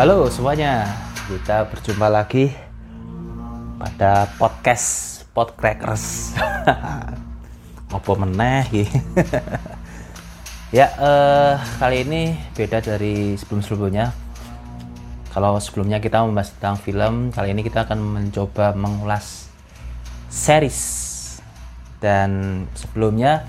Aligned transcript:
Halo 0.00 0.32
semuanya, 0.32 0.96
kita 1.28 1.68
berjumpa 1.68 2.08
lagi 2.08 2.48
pada 3.76 4.32
podcast 4.40 5.20
Podcrackers. 5.36 6.32
Apa 7.92 8.12
meneh 8.16 8.64
ya, 10.72 10.88
eh, 10.88 11.52
kali 11.76 12.08
ini 12.08 12.32
beda 12.56 12.80
dari 12.80 13.36
sebelum-sebelumnya. 13.36 14.16
Kalau 15.36 15.60
sebelumnya 15.60 16.00
kita 16.00 16.24
membahas 16.24 16.56
tentang 16.56 16.80
film, 16.80 17.28
kali 17.28 17.52
ini 17.52 17.60
kita 17.60 17.84
akan 17.84 18.00
mencoba 18.00 18.72
mengulas 18.72 19.52
series. 20.32 20.80
Dan 22.00 22.64
sebelumnya 22.72 23.44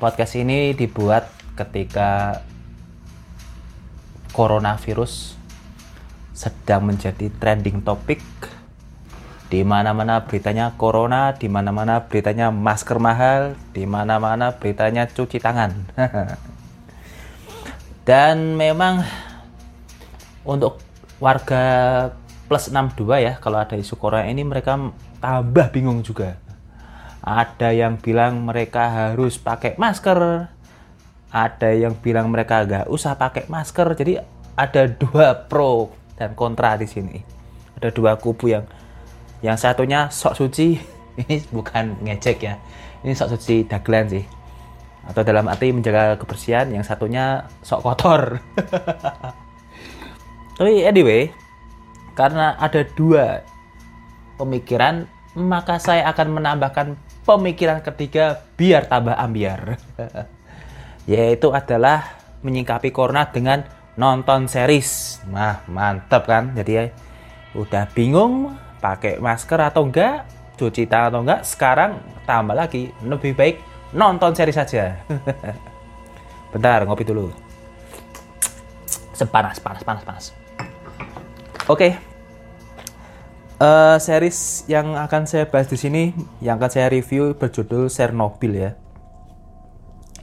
podcast 0.00 0.32
ini 0.40 0.72
dibuat 0.72 1.28
ketika 1.60 2.40
coronavirus 4.32 5.43
sedang 6.34 6.90
menjadi 6.90 7.30
trending 7.38 7.86
topik 7.86 8.20
di 9.54 9.62
mana-mana 9.62 10.26
beritanya 10.26 10.74
corona, 10.74 11.30
di 11.30 11.46
mana-mana 11.46 12.02
beritanya 12.10 12.50
masker 12.50 12.98
mahal, 12.98 13.54
di 13.70 13.86
mana-mana 13.86 14.50
beritanya 14.58 15.06
cuci 15.06 15.38
tangan. 15.38 15.70
Dan 18.08 18.58
memang 18.58 19.06
untuk 20.42 20.82
warga 21.22 21.62
plus 22.50 22.66
62 22.66 23.06
ya, 23.22 23.32
kalau 23.38 23.62
ada 23.62 23.78
isu 23.78 23.94
corona 23.94 24.26
ini 24.26 24.42
mereka 24.42 24.74
tambah 25.22 25.70
bingung 25.70 26.02
juga. 26.02 26.34
Ada 27.22 27.70
yang 27.72 27.96
bilang 28.02 28.42
mereka 28.42 28.90
harus 28.90 29.38
pakai 29.38 29.78
masker, 29.78 30.50
ada 31.30 31.70
yang 31.72 31.94
bilang 31.96 32.26
mereka 32.26 32.66
nggak 32.66 32.90
usah 32.90 33.14
pakai 33.16 33.46
masker. 33.46 33.86
Jadi 33.96 34.20
ada 34.58 34.82
dua 34.90 35.46
pro 35.46 36.03
dan 36.18 36.34
kontra 36.38 36.78
di 36.78 36.86
sini. 36.86 37.18
Ada 37.78 37.90
dua 37.90 38.18
kubu 38.18 38.50
yang 38.50 38.64
yang 39.44 39.60
satunya 39.60 40.08
sok 40.08 40.40
suci, 40.40 40.78
ini 41.20 41.42
bukan 41.52 42.00
ngecek 42.00 42.38
ya. 42.40 42.54
Ini 43.04 43.12
sok 43.12 43.36
suci 43.36 43.68
dagelan 43.68 44.08
sih. 44.08 44.24
Atau 45.04 45.20
dalam 45.20 45.44
arti 45.52 45.68
menjaga 45.68 46.16
kebersihan, 46.16 46.72
yang 46.72 46.80
satunya 46.80 47.44
sok 47.60 47.84
kotor. 47.84 48.40
Tapi 50.56 50.86
anyway, 50.88 51.28
karena 52.16 52.56
ada 52.56 52.86
dua 52.96 53.44
pemikiran, 54.40 55.04
maka 55.36 55.76
saya 55.76 56.08
akan 56.08 56.40
menambahkan 56.40 56.86
pemikiran 57.26 57.84
ketiga 57.84 58.40
biar 58.56 58.88
tambah 58.88 59.12
ambiar. 59.12 59.76
Yaitu 61.10 61.52
adalah 61.52 62.16
menyingkapi 62.40 62.88
corona 62.94 63.28
dengan 63.28 63.66
nonton 64.00 64.48
series. 64.48 65.13
Nah, 65.30 65.64
mantep 65.70 66.24
kan? 66.28 66.52
Jadi 66.52 66.72
ya, 66.76 66.84
udah 67.54 67.88
bingung 67.94 68.52
pakai 68.82 69.16
masker 69.22 69.60
atau 69.60 69.88
enggak, 69.88 70.28
cuci 70.60 70.84
tangan 70.84 71.08
atau 71.14 71.20
enggak, 71.24 71.40
sekarang 71.46 71.90
tambah 72.28 72.52
lagi 72.52 72.92
lebih 73.00 73.32
baik 73.32 73.56
nonton 73.94 74.36
series 74.36 74.58
saja. 74.58 74.98
Bentar, 76.52 76.84
ngopi 76.84 77.06
dulu. 77.06 77.30
Sepanas, 79.14 79.62
panas, 79.62 79.82
panas, 79.86 80.02
panas. 80.02 80.24
Oke. 81.70 81.96
Uh, 83.54 83.96
series 84.02 84.66
yang 84.66 84.98
akan 84.98 85.24
saya 85.30 85.46
bahas 85.46 85.70
di 85.70 85.78
sini, 85.78 86.10
yang 86.42 86.58
akan 86.58 86.70
saya 86.74 86.90
review 86.90 87.38
berjudul 87.38 87.86
Chernobyl 87.86 88.52
ya. 88.52 88.70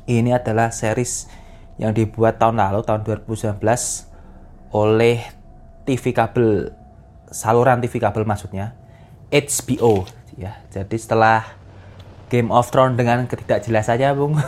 Ini 0.06 0.36
adalah 0.36 0.76
series 0.76 1.32
yang 1.80 1.96
dibuat 1.96 2.38
tahun 2.38 2.60
lalu 2.60 2.84
tahun 2.84 3.08
2019 3.08 4.11
oleh 4.72 5.24
TV 5.84 6.16
kabel 6.16 6.72
saluran 7.32 7.80
TV 7.84 8.00
kabel 8.00 8.24
maksudnya 8.28 8.76
HBO 9.32 10.08
ya. 10.36 10.60
Jadi 10.72 10.96
setelah 11.00 11.44
Game 12.32 12.48
of 12.52 12.72
Thrones 12.72 12.96
dengan 12.96 13.28
ketidakjelasannya, 13.28 14.10
Bung. 14.16 14.40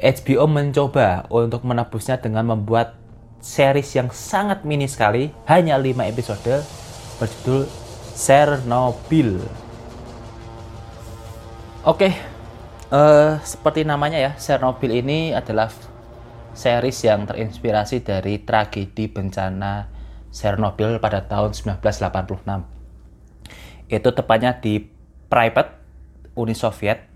HBO 0.00 0.46
mencoba 0.50 1.26
untuk 1.30 1.62
menebusnya 1.62 2.18
dengan 2.18 2.46
membuat 2.50 2.98
series 3.38 3.94
yang 3.94 4.10
sangat 4.10 4.66
mini 4.66 4.90
sekali, 4.90 5.30
hanya 5.46 5.78
5 5.78 6.10
episode 6.10 6.66
berjudul 7.22 7.68
Chernobyl. 8.16 9.38
Oke, 11.86 12.12
Uh, 12.90 13.38
seperti 13.46 13.86
namanya 13.86 14.18
ya, 14.18 14.32
Chernobyl 14.34 14.90
ini 14.90 15.30
adalah 15.30 15.70
series 16.52 17.04
yang 17.06 17.26
terinspirasi 17.26 18.02
dari 18.02 18.38
tragedi 18.42 19.08
bencana 19.10 19.88
Chernobyl 20.30 21.02
pada 21.02 21.26
tahun 21.26 21.52
1986. 21.52 22.46
Itu 23.90 24.08
tepatnya 24.14 24.62
di 24.62 24.86
Pripyat, 25.30 25.68
Uni 26.38 26.54
Soviet, 26.54 27.10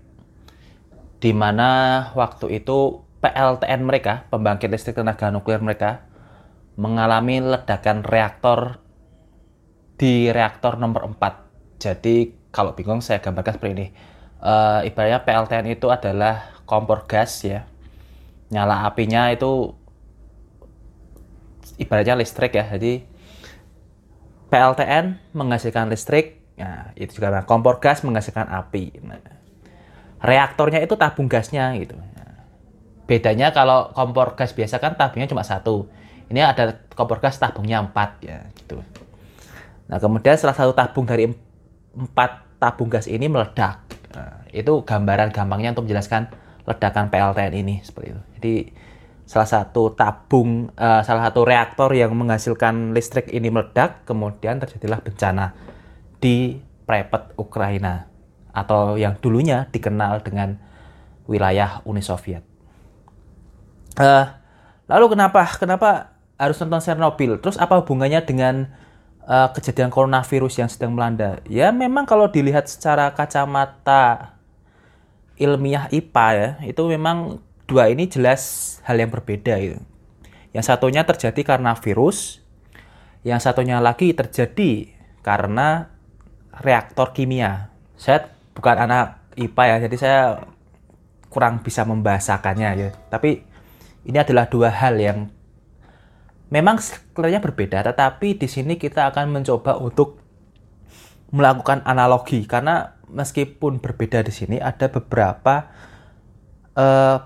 di 1.23 1.31
mana 1.31 1.99
waktu 2.15 2.59
itu 2.59 3.03
PLTN 3.23 3.81
mereka, 3.83 4.27
pembangkit 4.29 4.71
listrik 4.71 4.99
tenaga 4.99 5.31
nuklir 5.31 5.63
mereka, 5.63 6.03
mengalami 6.75 7.39
ledakan 7.39 8.03
reaktor 8.03 8.83
di 9.95 10.27
reaktor 10.31 10.75
nomor 10.75 11.07
4. 11.07 11.79
Jadi 11.79 12.35
kalau 12.51 12.75
bingung 12.75 13.03
saya 13.03 13.19
gambarkan 13.19 13.59
seperti 13.59 13.73
ini 13.75 13.87
uh, 14.39 14.79
ibaratnya 14.85 15.25
PLTN 15.25 15.65
itu 15.73 15.89
adalah 15.91 16.63
kompor 16.63 17.03
gas 17.09 17.43
ya 17.43 17.67
nyala 18.53 18.85
apinya 18.85 19.29
itu 19.33 19.73
ibaratnya 21.81 22.19
listrik 22.19 22.53
ya. 22.53 22.65
Jadi 22.69 23.05
PLTN 24.49 25.33
menghasilkan 25.33 25.89
listrik 25.89 26.43
nah 26.55 26.95
itu 26.95 27.19
juga 27.19 27.43
kompor 27.43 27.83
gas 27.83 27.99
menghasilkan 28.07 28.47
api. 28.47 29.03
Nah, 29.03 29.19
reaktornya 30.23 30.79
itu 30.79 30.95
tabung 30.95 31.27
gasnya 31.27 31.75
gitu. 31.75 31.99
Bedanya 33.05 33.51
kalau 33.51 33.91
kompor 33.91 34.33
gas 34.39 34.55
biasa 34.55 34.79
kan 34.79 34.95
tabungnya 34.95 35.27
cuma 35.27 35.43
satu. 35.43 35.91
Ini 36.31 36.41
ada 36.41 36.79
kompor 36.95 37.21
gas 37.21 37.37
tabungnya 37.37 37.83
empat 37.83 38.23
ya 38.23 38.39
gitu. 38.57 38.81
Nah 39.85 40.01
kemudian 40.01 40.33
salah 40.39 40.57
satu 40.57 40.73
tabung 40.73 41.05
dari 41.05 41.29
empat 41.93 42.57
tabung 42.57 42.89
gas 42.89 43.05
ini 43.05 43.29
meledak. 43.29 43.83
Nah, 44.15 44.47
itu 44.55 44.81
gambaran 44.87 45.35
gampangnya 45.35 45.75
untuk 45.75 45.91
menjelaskan 45.91 46.31
ledakan 46.65 47.13
PLTN 47.13 47.53
ini 47.55 47.75
seperti 47.85 48.13
itu. 48.13 48.21
Jadi 48.37 48.55
salah 49.25 49.49
satu 49.49 49.93
tabung, 49.97 50.69
uh, 50.77 51.01
salah 51.01 51.29
satu 51.29 51.41
reaktor 51.45 51.89
yang 51.93 52.13
menghasilkan 52.13 52.93
listrik 52.93 53.33
ini 53.33 53.49
meledak, 53.49 54.05
kemudian 54.05 54.61
terjadilah 54.61 55.01
bencana 55.01 55.53
di 56.21 56.61
Pripyat, 56.85 57.33
Ukraina 57.41 58.05
atau 58.53 58.95
yang 58.95 59.17
dulunya 59.19 59.65
dikenal 59.73 60.21
dengan 60.21 60.55
wilayah 61.25 61.81
Uni 61.89 62.05
Soviet. 62.05 62.45
Uh, 63.97 64.29
lalu 64.85 65.17
kenapa 65.17 65.41
kenapa 65.57 65.89
harus 66.37 66.61
nonton 66.61 66.83
Chernobyl? 66.83 67.41
Terus 67.41 67.57
apa 67.57 67.81
hubungannya 67.81 68.21
dengan 68.21 68.69
uh, 69.25 69.49
kejadian 69.51 69.89
coronavirus 69.89 70.61
yang 70.61 70.69
sedang 70.69 70.93
melanda. 70.93 71.41
Ya 71.49 71.73
memang 71.73 72.05
kalau 72.05 72.29
dilihat 72.29 72.69
secara 72.69 73.11
kacamata 73.11 74.34
ilmiah 75.35 75.91
IPA 75.91 76.27
ya, 76.33 76.49
itu 76.63 76.81
memang 76.87 77.43
dua 77.67 77.91
ini 77.91 78.07
jelas 78.07 78.77
hal 78.87 78.95
yang 78.99 79.11
berbeda 79.11 79.57
itu. 79.59 79.79
Yang 80.55 80.65
satunya 80.71 81.03
terjadi 81.03 81.41
karena 81.43 81.75
virus, 81.75 82.39
yang 83.27 83.43
satunya 83.43 83.83
lagi 83.83 84.15
terjadi 84.15 84.95
karena 85.25 85.91
reaktor 86.63 87.11
kimia. 87.11 87.73
Saya 87.99 88.31
bukan 88.55 88.87
anak 88.87 89.19
IPA 89.35 89.63
ya, 89.67 89.77
jadi 89.89 89.95
saya 89.99 90.21
kurang 91.27 91.59
bisa 91.59 91.83
membahasakannya 91.83 92.69
ya. 92.79 92.89
Tapi 93.11 93.43
ini 94.07 94.17
adalah 94.21 94.47
dua 94.47 94.71
hal 94.71 94.95
yang 94.95 95.27
memang 96.47 96.79
kelihatannya 97.11 97.43
berbeda, 97.43 97.83
tetapi 97.83 98.39
di 98.39 98.47
sini 98.47 98.79
kita 98.79 99.11
akan 99.11 99.35
mencoba 99.35 99.75
untuk 99.75 100.23
melakukan 101.35 101.83
analogi 101.83 102.47
karena 102.47 102.94
meskipun 103.09 103.81
berbeda 103.81 104.25
di 104.25 104.33
sini 104.33 104.57
ada 104.57 104.89
beberapa 104.89 105.69
uh, 106.75 107.17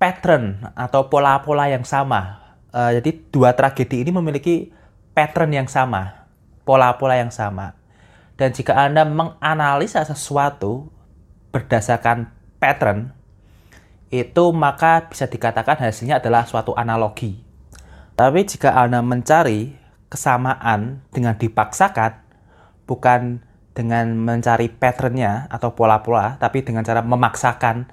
pattern 0.00 0.72
atau 0.74 1.06
pola-pola 1.06 1.70
yang 1.70 1.86
sama. 1.86 2.42
Uh, 2.72 2.96
jadi 2.98 3.10
dua 3.28 3.52
tragedi 3.52 4.02
ini 4.02 4.10
memiliki 4.10 4.72
pattern 5.12 5.52
yang 5.52 5.68
sama, 5.68 6.26
pola-pola 6.64 7.20
yang 7.20 7.30
sama. 7.30 7.76
Dan 8.40 8.56
jika 8.56 8.74
Anda 8.74 9.04
menganalisa 9.04 10.02
sesuatu 10.02 10.88
berdasarkan 11.52 12.32
pattern, 12.56 13.12
itu 14.08 14.44
maka 14.50 15.06
bisa 15.08 15.28
dikatakan 15.28 15.78
hasilnya 15.78 16.18
adalah 16.18 16.48
suatu 16.48 16.72
analogi. 16.74 17.44
Tapi 18.16 18.44
jika 18.44 18.76
Anda 18.76 19.04
mencari 19.04 19.76
kesamaan 20.08 21.04
dengan 21.12 21.36
dipaksakan, 21.36 22.20
bukan 22.84 23.40
dengan 23.72 24.12
mencari 24.12 24.68
patternnya 24.68 25.48
atau 25.48 25.72
pola-pola, 25.72 26.36
tapi 26.36 26.60
dengan 26.60 26.84
cara 26.84 27.00
memaksakan 27.00 27.88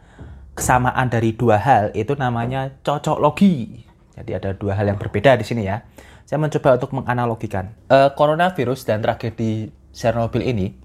kesamaan 0.55 1.07
dari 1.07 1.31
dua 1.31 1.55
hal, 1.55 1.95
itu 1.95 2.19
namanya 2.19 2.75
cocok 2.83 3.17
logi. 3.23 3.87
Jadi 4.19 4.31
ada 4.35 4.51
dua 4.51 4.75
hal 4.75 4.91
yang 4.91 4.99
berbeda 4.99 5.39
di 5.39 5.47
sini 5.47 5.63
ya. 5.63 5.87
Saya 6.27 6.37
mencoba 6.43 6.75
untuk 6.75 6.91
menganalogikan. 6.91 7.71
Uh, 7.87 8.11
coronavirus 8.13 8.83
dan 8.83 8.99
tragedi 8.99 9.71
Chernobyl 9.95 10.43
ini 10.43 10.75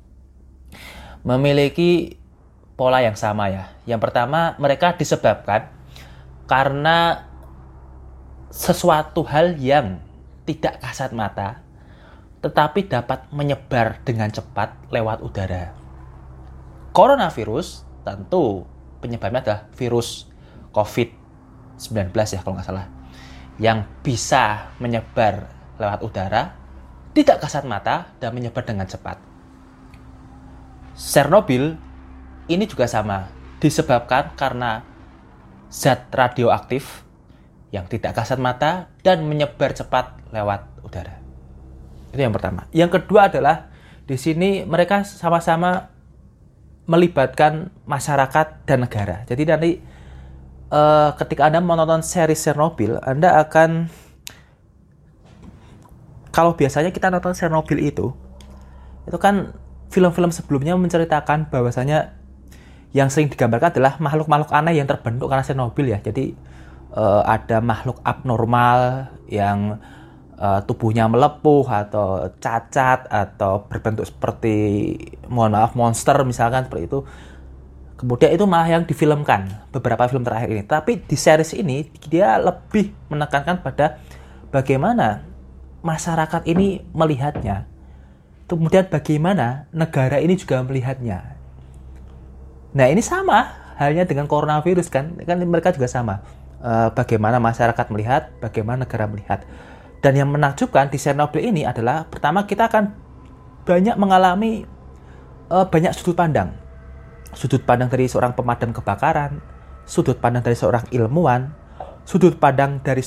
memiliki 1.26 2.14
pola 2.78 3.02
yang 3.02 3.18
sama 3.18 3.50
ya. 3.50 3.74
Yang 3.84 4.00
pertama, 4.08 4.54
mereka 4.62 4.94
disebabkan 4.94 5.74
karena 6.46 7.26
sesuatu 8.54 9.26
hal 9.26 9.58
yang 9.58 9.98
tidak 10.46 10.78
kasat 10.78 11.10
mata 11.10 11.63
tetapi 12.44 12.92
dapat 12.92 13.24
menyebar 13.32 14.04
dengan 14.04 14.28
cepat 14.28 14.76
lewat 14.92 15.24
udara. 15.24 15.72
Coronavirus 16.92 17.88
tentu 18.04 18.68
penyebabnya 19.00 19.40
adalah 19.40 19.60
virus 19.72 20.28
COVID-19 20.76 22.12
ya 22.12 22.44
kalau 22.44 22.60
nggak 22.60 22.68
salah. 22.68 22.92
Yang 23.56 23.88
bisa 24.04 24.76
menyebar 24.76 25.48
lewat 25.80 26.04
udara, 26.04 26.52
tidak 27.16 27.40
kasat 27.40 27.64
mata, 27.64 28.12
dan 28.20 28.36
menyebar 28.36 28.60
dengan 28.60 28.84
cepat. 28.84 29.16
Chernobyl 30.92 31.80
ini 32.52 32.68
juga 32.68 32.84
sama, 32.84 33.32
disebabkan 33.56 34.36
karena 34.36 34.84
zat 35.72 36.12
radioaktif 36.12 37.08
yang 37.72 37.88
tidak 37.88 38.14
kasat 38.20 38.36
mata 38.36 38.92
dan 39.00 39.24
menyebar 39.24 39.72
cepat 39.72 40.20
lewat 40.28 40.68
udara. 40.84 41.23
Itu 42.14 42.22
yang 42.22 42.30
pertama. 42.30 42.70
Yang 42.70 43.02
kedua 43.02 43.26
adalah 43.26 43.74
di 44.06 44.14
sini 44.14 44.62
mereka 44.62 45.02
sama-sama 45.02 45.90
melibatkan 46.86 47.74
masyarakat 47.88 48.68
dan 48.68 48.86
negara. 48.86 49.26
Jadi 49.26 49.42
nanti 49.42 49.70
uh, 50.70 51.10
ketika 51.18 51.50
Anda 51.50 51.58
menonton 51.58 52.06
seri 52.06 52.38
Chernobyl, 52.38 53.02
Anda 53.02 53.42
akan 53.42 53.90
kalau 56.30 56.54
biasanya 56.54 56.94
kita 56.94 57.10
nonton 57.10 57.34
Chernobyl 57.34 57.82
itu 57.82 58.14
itu 59.04 59.18
kan 59.18 59.52
film-film 59.90 60.30
sebelumnya 60.32 60.74
menceritakan 60.78 61.50
bahwasanya 61.50 62.16
yang 62.94 63.10
sering 63.10 63.26
digambarkan 63.26 63.74
adalah 63.74 63.98
makhluk-makhluk 63.98 64.54
aneh 64.54 64.78
yang 64.78 64.86
terbentuk 64.86 65.26
karena 65.26 65.42
Chernobyl 65.42 65.90
ya. 65.90 65.98
Jadi 65.98 66.36
uh, 66.94 67.26
ada 67.26 67.58
makhluk 67.58 67.98
abnormal 68.06 69.10
yang 69.26 69.82
uh, 70.38 70.60
tubuhnya 70.66 71.06
melepuh 71.10 71.64
atau 71.66 72.30
cacat 72.38 73.06
atau 73.10 73.66
berbentuk 73.66 74.06
seperti 74.08 74.56
mohon 75.30 75.54
maaf 75.54 75.74
monster 75.78 76.16
misalkan 76.26 76.66
seperti 76.66 76.86
itu 76.90 77.00
kemudian 78.04 78.34
itu 78.34 78.44
malah 78.44 78.68
yang 78.68 78.84
difilmkan 78.84 79.48
beberapa 79.70 80.04
film 80.10 80.26
terakhir 80.26 80.50
ini. 80.50 80.62
Tapi 80.66 81.00
di 81.00 81.16
series 81.16 81.54
ini 81.56 81.88
dia 82.10 82.36
lebih 82.36 82.92
menekankan 83.08 83.64
pada 83.64 83.96
bagaimana 84.50 85.24
masyarakat 85.80 86.44
ini 86.44 86.84
melihatnya. 86.92 87.64
Kemudian 88.44 88.92
bagaimana 88.92 89.70
negara 89.72 90.20
ini 90.20 90.36
juga 90.36 90.60
melihatnya. 90.60 91.32
Nah 92.76 92.86
ini 92.92 93.00
sama 93.00 93.56
halnya 93.80 94.04
dengan 94.04 94.28
coronavirus 94.28 94.92
kan? 94.92 95.16
Kan 95.24 95.40
mereka 95.48 95.72
juga 95.72 95.88
sama. 95.88 96.20
Uh, 96.64 96.88
bagaimana 96.96 97.36
masyarakat 97.40 97.86
melihat 97.92 98.32
bagaimana 98.40 98.88
negara 98.88 99.04
melihat 99.04 99.44
dan 100.04 100.20
yang 100.20 100.28
menakjubkan 100.28 100.92
di 100.92 101.00
Chernobyl 101.00 101.48
ini 101.48 101.64
adalah 101.64 102.04
pertama 102.04 102.44
kita 102.44 102.68
akan 102.68 102.92
banyak 103.64 103.96
mengalami 103.96 104.68
uh, 105.48 105.64
banyak 105.64 105.96
sudut 105.96 106.12
pandang. 106.12 106.52
Sudut 107.32 107.64
pandang 107.64 107.88
dari 107.88 108.04
seorang 108.04 108.36
pemadam 108.36 108.76
kebakaran, 108.76 109.40
sudut 109.88 110.20
pandang 110.20 110.44
dari 110.44 110.60
seorang 110.60 110.84
ilmuwan, 110.92 111.48
sudut 112.04 112.36
pandang 112.36 112.84
dari 112.84 113.00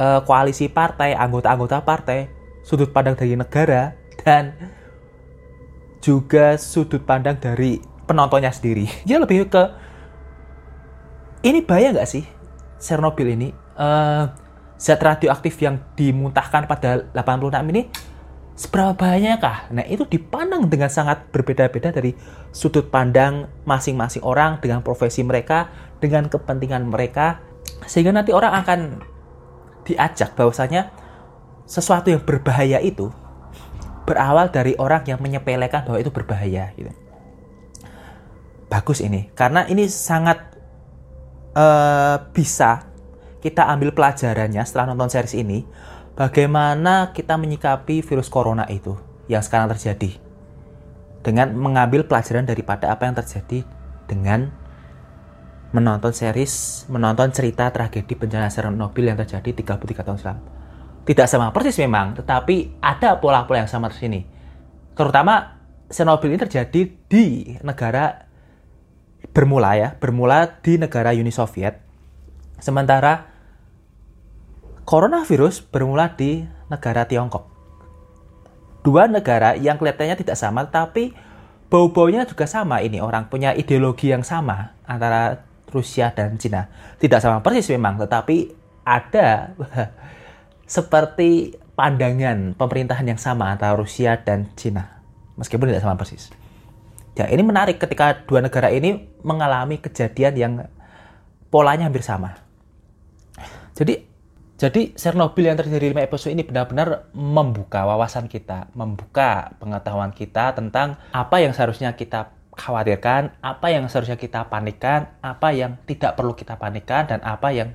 uh, 0.00 0.24
koalisi 0.24 0.72
partai, 0.72 1.12
anggota-anggota 1.12 1.84
partai, 1.84 2.32
sudut 2.64 2.88
pandang 2.88 3.12
dari 3.12 3.36
negara 3.36 3.92
dan 4.24 4.56
juga 6.00 6.56
sudut 6.56 7.04
pandang 7.04 7.36
dari 7.36 7.76
penontonnya 8.08 8.56
sendiri. 8.56 8.88
Dia 9.06 9.20
lebih 9.20 9.52
ke 9.52 9.62
ini 11.44 11.60
bahaya 11.60 11.92
nggak 11.92 12.08
sih 12.08 12.24
Chernobyl 12.80 13.36
ini? 13.36 13.52
Uh, 13.76 14.32
zat 14.82 14.98
radioaktif 14.98 15.54
yang 15.62 15.78
dimuntahkan 15.94 16.66
pada 16.66 17.06
86 17.14 17.54
ini 17.70 17.86
seberapa 18.58 18.98
banyakkah? 18.98 19.70
Nah, 19.70 19.86
itu 19.86 20.02
dipandang 20.10 20.66
dengan 20.66 20.90
sangat 20.90 21.30
berbeda-beda 21.30 21.94
dari 21.94 22.18
sudut 22.50 22.90
pandang 22.90 23.46
masing-masing 23.62 24.26
orang 24.26 24.58
dengan 24.58 24.82
profesi 24.82 25.22
mereka, 25.22 25.70
dengan 26.02 26.26
kepentingan 26.26 26.90
mereka, 26.90 27.38
sehingga 27.86 28.10
nanti 28.10 28.34
orang 28.34 28.58
akan 28.58 28.80
diajak 29.86 30.34
bahwasanya 30.34 30.90
sesuatu 31.62 32.10
yang 32.10 32.26
berbahaya 32.26 32.82
itu 32.82 33.06
berawal 34.02 34.50
dari 34.50 34.74
orang 34.82 35.06
yang 35.06 35.22
menyepelekan 35.22 35.86
bahwa 35.86 35.98
itu 36.02 36.10
berbahaya 36.10 36.74
gitu. 36.74 36.90
Bagus 38.66 38.98
ini, 38.98 39.30
karena 39.38 39.62
ini 39.70 39.86
sangat 39.86 40.58
uh, 41.54 42.18
bisa 42.34 42.91
kita 43.42 43.66
ambil 43.66 43.90
pelajarannya 43.90 44.62
setelah 44.62 44.94
nonton 44.94 45.10
series 45.10 45.34
ini, 45.34 45.66
bagaimana 46.14 47.10
kita 47.10 47.34
menyikapi 47.34 48.00
virus 48.06 48.30
corona 48.30 48.64
itu 48.70 48.94
yang 49.26 49.42
sekarang 49.42 49.74
terjadi. 49.74 50.14
Dengan 51.26 51.54
mengambil 51.58 52.06
pelajaran 52.06 52.46
daripada 52.46 52.94
apa 52.94 53.10
yang 53.10 53.18
terjadi 53.18 53.66
dengan 54.06 54.54
menonton 55.74 56.14
series, 56.14 56.86
menonton 56.86 57.34
cerita 57.34 57.70
tragedi 57.74 58.14
bencana 58.14 58.46
Chernobyl 58.46 59.10
yang 59.10 59.18
terjadi 59.18 59.50
33 59.50 60.06
tahun 60.06 60.18
silam. 60.20 60.38
Tidak 61.02 61.26
sama 61.26 61.50
persis 61.50 61.82
memang, 61.82 62.14
tetapi 62.14 62.78
ada 62.78 63.18
pola-pola 63.18 63.66
yang 63.66 63.70
sama 63.70 63.90
di 63.90 63.98
sini. 63.98 64.20
Terutama 64.94 65.58
Chernobyl 65.90 66.36
ini 66.36 66.38
terjadi 66.38 66.80
di 67.10 67.56
negara 67.66 68.28
bermula 69.34 69.74
ya, 69.74 69.88
bermula 69.98 70.60
di 70.62 70.78
negara 70.78 71.10
Uni 71.10 71.32
Soviet. 71.34 71.80
Sementara 72.62 73.31
Coronavirus 74.82 75.62
bermula 75.62 76.10
di 76.18 76.42
negara 76.66 77.06
Tiongkok. 77.06 77.46
Dua 78.82 79.06
negara 79.06 79.54
yang 79.54 79.78
kelihatannya 79.78 80.18
tidak 80.18 80.34
sama, 80.34 80.66
tapi 80.66 81.14
bau-baunya 81.70 82.26
juga 82.26 82.50
sama. 82.50 82.82
Ini 82.82 82.98
orang 82.98 83.30
punya 83.30 83.54
ideologi 83.54 84.10
yang 84.10 84.26
sama 84.26 84.74
antara 84.82 85.46
Rusia 85.70 86.10
dan 86.10 86.34
Cina. 86.34 86.66
Tidak 86.98 87.22
sama 87.22 87.38
persis 87.40 87.70
memang, 87.70 88.02
tetapi 88.02 88.50
ada 88.82 89.54
seperti 90.66 91.54
pandangan 91.78 92.58
pemerintahan 92.58 93.06
yang 93.06 93.20
sama 93.22 93.54
antara 93.54 93.78
Rusia 93.78 94.18
dan 94.18 94.50
Cina. 94.58 94.98
Meskipun 95.38 95.70
tidak 95.70 95.86
sama 95.86 95.94
persis. 95.94 96.34
Ya, 97.14 97.30
ini 97.30 97.46
menarik 97.46 97.78
ketika 97.78 98.26
dua 98.26 98.42
negara 98.42 98.72
ini 98.74 99.06
mengalami 99.22 99.78
kejadian 99.78 100.34
yang 100.34 100.52
polanya 101.54 101.86
hampir 101.86 102.02
sama. 102.02 102.40
Jadi 103.72 104.11
jadi 104.62 104.94
Chernobyl 104.94 105.50
yang 105.50 105.58
terjadi 105.58 105.82
di 105.82 105.90
lima 105.90 106.06
episode 106.06 106.38
ini 106.38 106.46
benar-benar 106.46 107.10
membuka 107.18 107.82
wawasan 107.82 108.30
kita, 108.30 108.70
membuka 108.78 109.58
pengetahuan 109.58 110.14
kita 110.14 110.54
tentang 110.54 111.02
apa 111.10 111.42
yang 111.42 111.50
seharusnya 111.50 111.98
kita 111.98 112.30
khawatirkan, 112.54 113.34
apa 113.42 113.74
yang 113.74 113.90
seharusnya 113.90 114.14
kita 114.14 114.46
panikkan, 114.46 115.10
apa 115.18 115.50
yang 115.50 115.82
tidak 115.82 116.14
perlu 116.14 116.38
kita 116.38 116.62
panikkan, 116.62 117.10
dan 117.10 117.18
apa 117.26 117.50
yang 117.50 117.74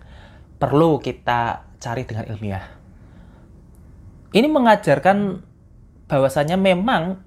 perlu 0.63 1.03
kita 1.03 1.67
cari 1.75 2.07
dengan 2.07 2.23
ilmiah. 2.31 2.63
Ini 4.31 4.47
mengajarkan 4.47 5.43
bahwasanya 6.07 6.55
memang 6.55 7.19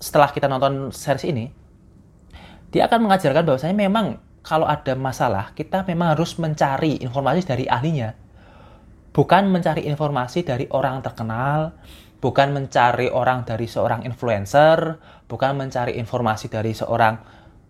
setelah 0.00 0.32
kita 0.32 0.48
nonton 0.48 0.88
series 0.88 1.28
ini, 1.28 1.52
dia 2.72 2.88
akan 2.88 3.12
mengajarkan 3.12 3.44
bahwasanya 3.44 3.76
memang 3.76 4.24
kalau 4.40 4.64
ada 4.64 4.96
masalah, 4.96 5.52
kita 5.52 5.84
memang 5.84 6.16
harus 6.16 6.32
mencari 6.40 6.96
informasi 7.04 7.44
dari 7.44 7.68
ahlinya 7.68 8.29
bukan 9.10 9.50
mencari 9.50 9.86
informasi 9.90 10.46
dari 10.46 10.66
orang 10.70 11.02
terkenal, 11.02 11.74
bukan 12.22 12.54
mencari 12.54 13.10
orang 13.10 13.42
dari 13.42 13.66
seorang 13.66 14.06
influencer, 14.06 15.00
bukan 15.26 15.58
mencari 15.58 15.98
informasi 15.98 16.46
dari 16.46 16.72
seorang 16.76 17.18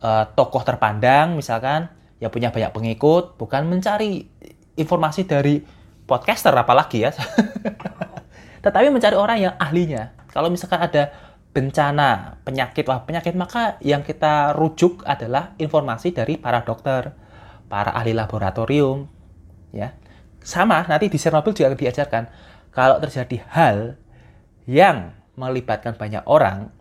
uh, 0.05 0.25
tokoh 0.37 0.63
terpandang 0.67 1.39
misalkan 1.39 1.89
yang 2.21 2.29
punya 2.29 2.53
banyak 2.53 2.73
pengikut, 2.77 3.41
bukan 3.41 3.65
mencari 3.65 4.29
informasi 4.77 5.25
dari 5.25 5.65
podcaster 6.05 6.53
apalagi 6.53 7.09
ya. 7.09 7.11
Tetapi 8.65 8.93
mencari 8.93 9.17
orang 9.17 9.39
yang 9.41 9.55
ahlinya. 9.57 10.13
Kalau 10.29 10.53
misalkan 10.53 10.85
ada 10.85 11.09
bencana, 11.51 12.39
penyakit, 12.45 12.85
wah 12.87 13.03
penyakit 13.03 13.33
maka 13.35 13.81
yang 13.81 14.05
kita 14.05 14.53
rujuk 14.53 15.03
adalah 15.09 15.57
informasi 15.57 16.13
dari 16.13 16.37
para 16.37 16.61
dokter, 16.63 17.17
para 17.73 17.97
ahli 17.97 18.13
laboratorium, 18.13 19.09
ya 19.73 19.97
sama 20.41 20.85
nanti 20.89 21.13
di 21.13 21.19
Chernobyl 21.21 21.53
juga 21.53 21.77
diajarkan 21.77 22.25
kalau 22.73 22.97
terjadi 22.99 23.45
hal 23.53 24.01
yang 24.65 25.13
melibatkan 25.37 25.97
banyak 25.97 26.25
orang 26.25 26.73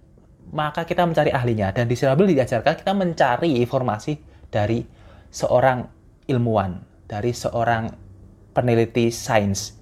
maka 0.49 0.83
kita 0.87 1.05
mencari 1.05 1.29
ahlinya 1.29 1.69
dan 1.75 1.85
di 1.85 1.93
Chernobyl 1.93 2.31
diajarkan 2.33 2.73
kita 2.79 2.93
mencari 2.95 3.61
informasi 3.61 4.17
dari 4.49 4.81
seorang 5.29 5.85
ilmuwan 6.29 6.89
dari 7.09 7.33
seorang 7.33 7.89
peneliti 8.53 9.09
sains. 9.09 9.73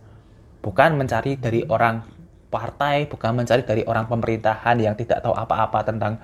Bukan 0.63 0.96
mencari 0.96 1.36
dari 1.36 1.67
orang 1.67 2.01
partai, 2.48 3.05
bukan 3.12 3.43
mencari 3.43 3.67
dari 3.67 3.84
orang 3.84 4.07
pemerintahan 4.07 4.79
yang 4.79 4.96
tidak 4.96 5.19
tahu 5.19 5.36
apa-apa 5.36 5.84
tentang 5.84 6.15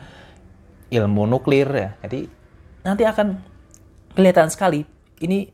ilmu 0.87 1.27
nuklir 1.27 1.67
ya. 1.67 1.89
Jadi 2.07 2.31
nanti 2.87 3.03
akan 3.03 3.35
kelihatan 4.15 4.47
sekali 4.47 4.87
ini 5.19 5.51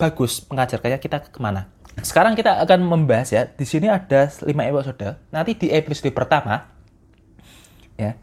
bagus 0.00 0.48
mengajarkannya 0.48 0.96
kita 0.96 1.28
ke 1.28 1.36
mana. 1.36 1.68
Sekarang 2.00 2.32
kita 2.32 2.56
akan 2.64 2.80
membahas 2.88 3.28
ya. 3.28 3.44
Di 3.44 3.68
sini 3.68 3.92
ada 3.92 4.32
5 4.32 4.48
episode. 4.48 5.20
Nanti 5.28 5.60
di 5.60 5.68
episode 5.68 6.08
pertama 6.16 6.64
ya. 8.00 8.16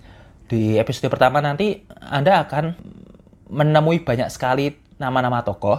Di 0.49 0.81
episode 0.81 1.13
pertama 1.13 1.43
nanti 1.43 1.85
Anda 2.01 2.41
akan 2.41 2.73
menemui 3.53 4.01
banyak 4.01 4.31
sekali 4.33 4.73
nama-nama 4.97 5.45
tokoh, 5.45 5.77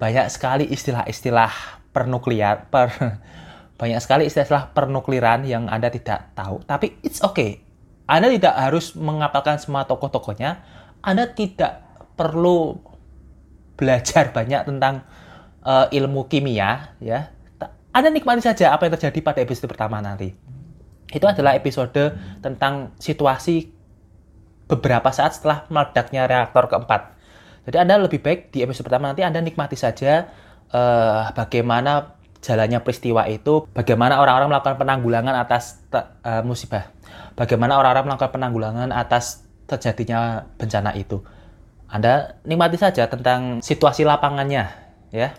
banyak 0.00 0.26
sekali 0.32 0.64
istilah-istilah 0.68 1.52
pernuklear, 1.94 2.66
per, 2.72 2.90
banyak 3.80 4.00
sekali 4.02 4.26
istilah-istilah 4.26 4.74
pernukliran 4.74 5.46
yang 5.46 5.70
Anda 5.70 5.92
tidak 5.92 6.34
tahu. 6.34 6.64
Tapi 6.66 6.98
it's 7.06 7.22
okay. 7.22 7.62
Anda 8.04 8.28
tidak 8.28 8.56
harus 8.56 8.92
mengapalkan 8.96 9.56
semua 9.56 9.88
tokoh-tokohnya. 9.88 10.60
Anda 11.00 11.28
tidak 11.32 11.84
perlu 12.16 12.80
belajar 13.74 14.30
banyak 14.30 14.66
tentang 14.66 15.04
uh, 15.62 15.86
ilmu 15.90 16.26
kimia, 16.30 16.94
ya. 17.02 17.30
Anda 17.94 18.10
nikmati 18.10 18.42
saja 18.42 18.74
apa 18.74 18.90
yang 18.90 18.98
terjadi 18.98 19.18
pada 19.22 19.38
episode 19.38 19.70
pertama 19.70 20.02
nanti. 20.02 20.34
Itu 21.14 21.30
adalah 21.30 21.54
episode 21.54 22.18
tentang 22.42 22.90
situasi 22.98 23.70
beberapa 24.66 25.14
saat 25.14 25.38
setelah 25.38 25.62
meledaknya 25.70 26.26
reaktor 26.26 26.66
keempat. 26.66 27.14
Jadi 27.70 27.76
Anda 27.78 28.02
lebih 28.02 28.18
baik 28.18 28.50
di 28.50 28.66
episode 28.66 28.90
pertama 28.90 29.14
nanti 29.14 29.22
Anda 29.22 29.38
nikmati 29.38 29.78
saja 29.78 30.26
uh, 30.74 31.30
bagaimana 31.32 32.18
jalannya 32.44 32.82
peristiwa 32.84 33.24
itu, 33.30 33.64
bagaimana 33.72 34.20
orang-orang 34.20 34.52
melakukan 34.52 34.76
penanggulangan 34.76 35.34
atas 35.38 35.80
uh, 35.94 36.44
musibah, 36.44 36.92
bagaimana 37.38 37.80
orang-orang 37.80 38.10
melakukan 38.12 38.32
penanggulangan 38.36 38.90
atas 38.92 39.46
terjadinya 39.64 40.44
bencana 40.60 40.92
itu. 40.92 41.24
Anda 41.94 42.42
nikmati 42.42 42.74
saja 42.74 43.06
tentang 43.06 43.62
situasi 43.62 44.02
lapangannya, 44.02 44.66
ya. 45.14 45.30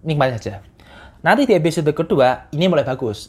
Nikmati 0.00 0.40
saja. 0.40 0.64
Nanti 1.20 1.44
di 1.44 1.52
episode 1.52 1.92
kedua, 1.92 2.48
ini 2.56 2.64
mulai 2.64 2.80
bagus. 2.80 3.28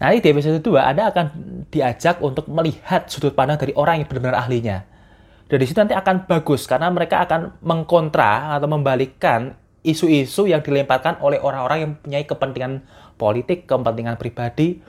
Nanti 0.00 0.24
di 0.24 0.28
episode 0.32 0.64
kedua, 0.64 0.88
Anda 0.88 1.12
akan 1.12 1.26
diajak 1.68 2.24
untuk 2.24 2.48
melihat 2.48 3.12
sudut 3.12 3.36
pandang 3.36 3.60
dari 3.60 3.76
orang 3.76 4.00
yang 4.00 4.08
benar-benar 4.08 4.40
ahlinya. 4.40 4.88
Dan 5.52 5.60
di 5.60 5.68
situ 5.68 5.84
nanti 5.84 5.92
akan 5.92 6.24
bagus, 6.24 6.64
karena 6.64 6.88
mereka 6.88 7.28
akan 7.28 7.60
mengkontra 7.60 8.56
atau 8.56 8.72
membalikkan 8.72 9.52
isu-isu 9.84 10.48
yang 10.48 10.64
dilemparkan 10.64 11.20
oleh 11.20 11.44
orang-orang 11.44 11.78
yang 11.84 11.92
punya 12.00 12.24
kepentingan 12.24 12.88
politik, 13.20 13.68
kepentingan 13.68 14.16
pribadi, 14.16 14.80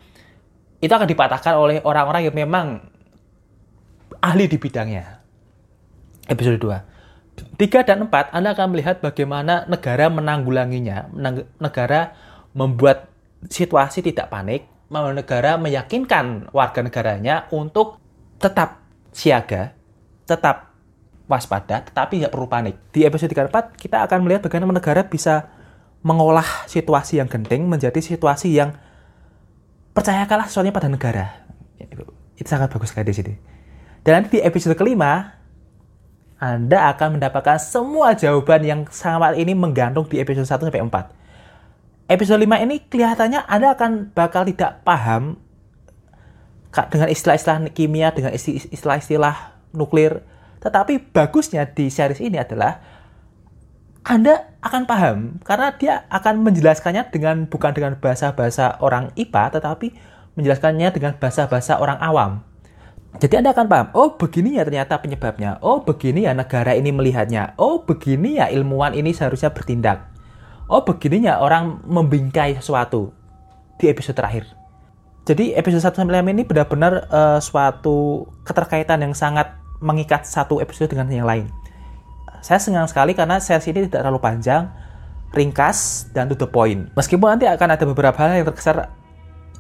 itu 0.79 0.93
akan 0.95 1.03
dipatahkan 1.12 1.53
oleh 1.60 1.83
orang-orang 1.83 2.31
yang 2.31 2.36
memang 2.48 2.79
ahli 4.24 4.48
di 4.48 4.55
bidangnya. 4.55 5.19
Episode 6.31 6.55
2. 6.63 6.92
3 7.34 7.88
dan 7.88 8.06
4, 8.06 8.34
Anda 8.34 8.54
akan 8.54 8.68
melihat 8.74 9.02
bagaimana 9.02 9.66
negara 9.66 10.10
menanggulanginya, 10.10 11.10
negara 11.58 12.13
membuat 12.54 13.10
situasi 13.50 14.06
tidak 14.06 14.30
panik, 14.30 14.70
negara 14.90 15.58
meyakinkan 15.58 16.54
warga 16.54 16.86
negaranya 16.86 17.50
untuk 17.50 17.98
tetap 18.38 18.84
siaga, 19.10 19.74
tetap 20.30 20.74
waspada, 21.25 21.82
tetapi 21.82 22.22
tidak 22.22 22.34
perlu 22.36 22.46
panik. 22.46 22.78
Di 22.94 23.08
episode 23.08 23.32
34, 23.32 23.74
kita 23.80 24.06
akan 24.06 24.28
melihat 24.28 24.46
bagaimana 24.46 24.78
negara 24.78 25.02
bisa 25.08 25.50
mengolah 26.04 26.68
situasi 26.68 27.18
yang 27.18 27.32
genting 27.32 27.66
menjadi 27.66 27.98
situasi 27.98 28.54
yang 28.54 28.75
percayakanlah 29.96 30.52
sesuatunya 30.52 30.75
pada 30.75 30.92
negara. 30.92 31.25
Itu, 31.80 32.04
sangat 32.44 32.75
bagus 32.75 32.92
sekali 32.92 33.08
di 33.08 33.16
sini. 33.16 33.34
Dan 34.04 34.28
di 34.28 34.44
episode 34.44 34.75
kelima, 34.75 35.42
Anda 36.43 36.91
akan 36.91 37.15
mendapatkan 37.15 37.55
semua 37.55 38.12
jawaban 38.19 38.67
yang 38.67 38.81
sangat 38.91 39.39
ini 39.39 39.55
menggantung 39.55 40.03
di 40.12 40.19
episode 40.19 40.43
1 40.43 40.59
sampai 40.67 40.83
4. 40.83 42.12
Episode 42.12 42.43
5 42.43 42.67
ini 42.67 42.83
kelihatannya 42.83 43.47
Anda 43.47 43.79
akan 43.79 44.12
bakal 44.12 44.43
tidak 44.51 44.83
paham 44.83 45.39
dengan 46.91 47.07
istilah-istilah 47.07 47.71
kimia, 47.71 48.12
dengan 48.12 48.35
istilah-istilah 48.35 49.55
nuklir, 49.71 50.19
tetapi 50.59 51.15
bagusnya 51.15 51.63
di 51.63 51.88
series 51.88 52.19
ini 52.19 52.35
adalah 52.35 52.83
Anda 54.03 54.51
akan 54.59 54.83
paham 54.83 55.17
karena 55.47 55.71
dia 55.79 56.03
akan 56.12 56.43
menjelaskannya 56.43 57.07
dengan 57.07 57.47
bukan 57.47 57.71
dengan 57.71 57.95
bahasa-bahasa 57.95 58.83
orang 58.83 59.15
IPA 59.15 59.63
tetapi 59.63 59.95
menjelaskannya 60.35 60.91
dengan 60.91 61.15
bahasa-bahasa 61.15 61.79
orang 61.79 62.03
awam. 62.03 62.43
Jadi 63.22 63.34
Anda 63.39 63.53
akan 63.53 63.65
paham, 63.70 63.88
oh 63.93 64.17
begini 64.17 64.58
ya 64.58 64.65
ternyata 64.65 64.98
penyebabnya, 64.98 65.62
oh 65.62 65.86
begini 65.86 66.25
ya 66.25 66.34
negara 66.34 66.74
ini 66.74 66.89
melihatnya, 66.89 67.53
oh 67.62 67.86
begini 67.86 68.41
ya 68.41 68.50
ilmuwan 68.50 68.98
ini 68.98 69.13
seharusnya 69.13 69.53
bertindak, 69.53 70.10
oh 70.65 70.82
begininya 70.82 71.38
orang 71.38 71.77
membingkai 71.86 72.58
sesuatu 72.58 73.13
di 73.77 73.86
episode 73.88 74.17
terakhir. 74.17 74.50
Jadi 75.24 75.55
episode 75.55 75.79
1 75.79 76.03
sampai 76.03 76.20
5 76.20 76.34
ini 76.36 76.43
benar-benar 76.43 77.08
uh, 77.08 77.39
suatu 77.39 78.27
keterkaitan 78.43 79.00
yang 79.08 79.15
sangat 79.15 79.55
mengikat 79.79 80.27
satu 80.27 80.60
episode 80.60 80.91
dengan 80.91 81.08
yang 81.08 81.24
lain. 81.24 81.48
Saya 82.43 82.60
senang 82.60 82.91
sekali 82.91 83.15
karena 83.15 83.39
series 83.39 83.72
ini 83.72 83.88
tidak 83.88 84.03
terlalu 84.03 84.20
panjang, 84.20 84.67
ringkas, 85.32 86.12
dan 86.12 86.27
to 86.27 86.36
the 86.36 86.43
point. 86.43 86.91
Meskipun 87.00 87.39
nanti 87.39 87.48
akan 87.48 87.72
ada 87.72 87.86
beberapa 87.88 88.20
hal 88.20 88.36
yang 88.36 88.48
terkesan 88.51 88.84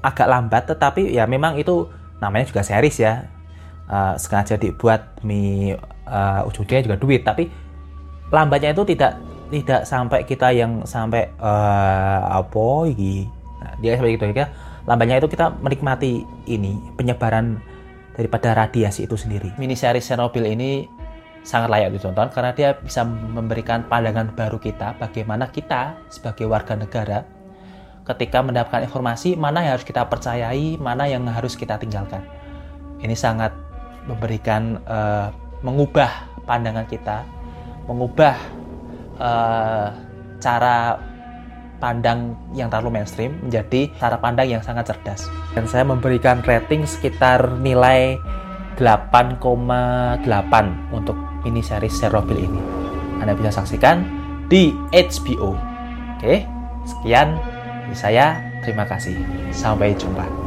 agak 0.03 0.27
lambat, 0.27 0.67
tetapi 0.67 1.15
ya 1.15 1.23
memang 1.23 1.55
itu 1.55 1.87
namanya 2.19 2.51
juga 2.51 2.59
series 2.59 2.99
ya. 2.99 3.23
Uh, 3.83 4.15
sengaja 4.15 4.55
dibuat 4.55 5.19
demi 5.19 5.75
uh, 6.07 6.47
ujungnya 6.47 6.79
juga 6.87 6.95
duit, 6.95 7.27
tapi 7.27 7.51
lambatnya 8.31 8.71
itu 8.71 8.87
tidak 8.95 9.19
tidak 9.51 9.81
sampai 9.83 10.23
kita 10.23 10.55
yang 10.55 10.87
sampai 10.87 11.27
uh, 11.37 12.39
apa 12.39 12.87
ini. 12.89 13.27
Nah, 13.59 13.75
dia 13.83 13.99
seperti 13.99 14.15
itu 14.15 14.25
ya. 14.39 14.47
Lambatnya 14.87 15.19
itu 15.19 15.27
kita 15.27 15.51
menikmati 15.59 16.23
ini 16.47 16.79
penyebaran 16.95 17.59
daripada 18.15 18.55
radiasi 18.55 19.03
itu 19.03 19.19
sendiri. 19.19 19.51
Mini 19.59 19.75
series 19.75 20.07
Chernobyl 20.07 20.47
ini 20.47 20.87
sangat 21.43 21.67
layak 21.67 21.91
ditonton 21.99 22.31
karena 22.31 22.55
dia 22.55 22.79
bisa 22.79 23.03
memberikan 23.03 23.83
pandangan 23.91 24.31
baru 24.31 24.63
kita 24.63 24.95
bagaimana 24.95 25.51
kita 25.51 25.99
sebagai 26.07 26.47
warga 26.47 26.79
negara 26.79 27.27
ketika 28.07 28.39
mendapatkan 28.39 28.87
informasi 28.87 29.35
mana 29.35 29.63
yang 29.63 29.75
harus 29.75 29.87
kita 29.87 30.07
percayai, 30.07 30.79
mana 30.79 31.07
yang 31.07 31.23
harus 31.27 31.55
kita 31.55 31.75
tinggalkan. 31.79 32.23
Ini 33.03 33.15
sangat 33.15 33.51
memberikan 34.07 34.79
uh, 34.87 35.31
mengubah 35.63 36.09
pandangan 36.43 36.85
kita, 36.87 37.23
mengubah 37.87 38.35
uh, 39.19 39.87
cara 40.43 40.99
pandang 41.83 42.31
yang 42.55 42.71
terlalu 42.71 42.99
mainstream 42.99 43.35
menjadi 43.43 43.91
cara 43.99 44.15
pandang 44.15 44.47
yang 44.47 44.63
sangat 44.63 44.87
cerdas. 44.91 45.27
Dan 45.51 45.67
saya 45.67 45.83
memberikan 45.83 46.39
rating 46.43 46.87
sekitar 46.87 47.59
nilai 47.59 48.15
8,8 48.79 50.23
untuk 50.95 51.17
mini 51.43 51.59
series 51.59 51.99
Chernobyl 51.99 52.39
ini. 52.39 52.61
Anda 53.19 53.35
bisa 53.35 53.51
saksikan 53.63 54.03
di 54.47 54.71
HBO. 54.91 55.55
Oke, 56.17 56.47
sekian 56.87 57.35
dari 57.87 57.97
saya. 57.99 58.39
Terima 58.63 58.87
kasih. 58.87 59.19
Sampai 59.51 59.91
jumpa. 59.91 60.42